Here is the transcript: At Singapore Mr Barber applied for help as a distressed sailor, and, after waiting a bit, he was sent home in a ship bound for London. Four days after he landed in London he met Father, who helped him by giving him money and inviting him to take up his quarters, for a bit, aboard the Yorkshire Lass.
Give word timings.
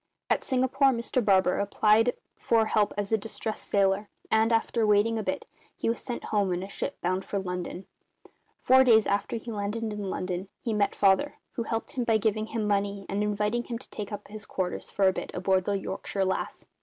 At 0.31 0.43
Singapore 0.43 0.87
Mr 0.89 1.23
Barber 1.23 1.59
applied 1.59 2.15
for 2.35 2.65
help 2.65 2.91
as 2.97 3.11
a 3.11 3.19
distressed 3.19 3.65
sailor, 3.67 4.09
and, 4.31 4.51
after 4.51 4.87
waiting 4.87 5.19
a 5.19 5.21
bit, 5.21 5.45
he 5.77 5.89
was 5.91 6.01
sent 6.01 6.23
home 6.33 6.51
in 6.53 6.63
a 6.63 6.67
ship 6.67 6.99
bound 7.01 7.23
for 7.23 7.37
London. 7.37 7.85
Four 8.63 8.83
days 8.83 9.05
after 9.05 9.35
he 9.35 9.51
landed 9.51 9.83
in 9.83 10.09
London 10.09 10.47
he 10.59 10.73
met 10.73 10.95
Father, 10.95 11.35
who 11.51 11.61
helped 11.61 11.91
him 11.91 12.03
by 12.03 12.17
giving 12.17 12.47
him 12.47 12.67
money 12.67 13.05
and 13.09 13.21
inviting 13.21 13.65
him 13.65 13.77
to 13.77 13.89
take 13.91 14.11
up 14.11 14.27
his 14.27 14.47
quarters, 14.47 14.89
for 14.89 15.07
a 15.07 15.13
bit, 15.13 15.29
aboard 15.35 15.65
the 15.65 15.73
Yorkshire 15.77 16.25
Lass. 16.25 16.65